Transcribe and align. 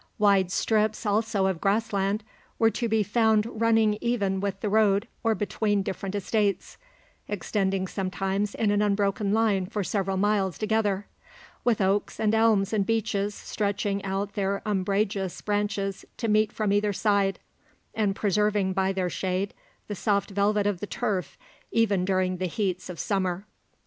Wide 0.17 0.49
strips 0.51 1.05
also 1.05 1.45
of 1.45 1.61
grass 1.61 1.93
land 1.93 2.23
were 2.57 2.71
to 2.71 2.89
be 2.89 3.03
found 3.03 3.45
running 3.61 3.99
even 4.01 4.39
with 4.39 4.59
the 4.59 4.67
road 4.67 5.07
or 5.23 5.35
between 5.35 5.83
different 5.83 6.15
estates, 6.15 6.79
extending 7.27 7.85
sometimes 7.85 8.55
in 8.55 8.71
an 8.71 8.81
unbroken 8.81 9.31
line 9.31 9.67
for 9.67 9.83
several 9.83 10.17
miles 10.17 10.57
together, 10.57 11.05
with 11.63 11.79
oaks 11.79 12.19
and 12.19 12.33
elms 12.33 12.73
and 12.73 12.83
beeches 12.87 13.35
stretching 13.35 14.03
out 14.03 14.33
their 14.33 14.63
umbrageous 14.65 15.39
branches 15.43 16.03
to 16.17 16.27
meet 16.27 16.51
from 16.51 16.73
either 16.73 16.93
side, 16.93 17.37
and 17.93 18.15
preserving 18.15 18.73
by 18.73 18.91
their 18.91 19.07
shade 19.07 19.53
the 19.87 19.93
soft 19.93 20.31
velvet 20.31 20.65
of 20.65 20.79
the 20.79 20.87
turf 20.87 21.37
even 21.71 22.05
during 22.05 22.37
the 22.37 22.47
heats 22.47 22.89
of 22.89 22.99
summer. 22.99 23.45